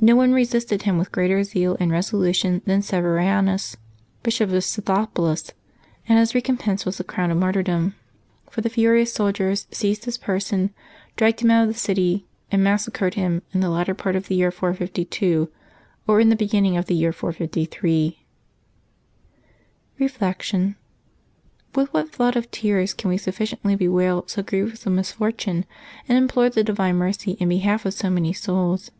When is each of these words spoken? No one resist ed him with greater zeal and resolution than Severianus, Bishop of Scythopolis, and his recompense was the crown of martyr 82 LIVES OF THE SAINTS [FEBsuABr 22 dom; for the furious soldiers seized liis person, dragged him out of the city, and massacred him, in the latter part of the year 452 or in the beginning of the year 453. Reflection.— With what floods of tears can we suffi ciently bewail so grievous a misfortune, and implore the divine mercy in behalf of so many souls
No 0.00 0.16
one 0.16 0.32
resist 0.32 0.72
ed 0.72 0.84
him 0.84 0.96
with 0.96 1.12
greater 1.12 1.44
zeal 1.44 1.76
and 1.78 1.92
resolution 1.92 2.62
than 2.64 2.80
Severianus, 2.80 3.76
Bishop 4.22 4.50
of 4.50 4.64
Scythopolis, 4.64 5.52
and 6.08 6.18
his 6.18 6.34
recompense 6.34 6.86
was 6.86 6.96
the 6.96 7.04
crown 7.04 7.30
of 7.30 7.36
martyr 7.36 7.60
82 7.60 7.72
LIVES 7.72 7.84
OF 7.84 7.84
THE 7.84 7.90
SAINTS 7.90 7.98
[FEBsuABr 7.98 8.24
22 8.24 8.40
dom; 8.40 8.52
for 8.54 8.60
the 8.62 8.74
furious 8.74 9.12
soldiers 9.12 9.66
seized 9.70 10.06
liis 10.06 10.18
person, 10.22 10.70
dragged 11.16 11.40
him 11.40 11.50
out 11.50 11.68
of 11.68 11.74
the 11.74 11.78
city, 11.78 12.26
and 12.50 12.64
massacred 12.64 13.14
him, 13.16 13.42
in 13.52 13.60
the 13.60 13.68
latter 13.68 13.92
part 13.94 14.16
of 14.16 14.28
the 14.28 14.34
year 14.34 14.50
452 14.50 15.50
or 16.06 16.20
in 16.20 16.30
the 16.30 16.36
beginning 16.36 16.78
of 16.78 16.86
the 16.86 16.94
year 16.94 17.12
453. 17.12 18.24
Reflection.— 19.98 20.76
With 21.76 21.92
what 21.92 22.08
floods 22.14 22.38
of 22.38 22.50
tears 22.50 22.94
can 22.94 23.10
we 23.10 23.18
suffi 23.18 23.54
ciently 23.54 23.76
bewail 23.76 24.24
so 24.26 24.42
grievous 24.42 24.86
a 24.86 24.90
misfortune, 24.90 25.66
and 26.08 26.16
implore 26.16 26.48
the 26.48 26.64
divine 26.64 26.96
mercy 26.96 27.32
in 27.32 27.50
behalf 27.50 27.84
of 27.84 27.92
so 27.92 28.08
many 28.08 28.32
souls 28.32 28.90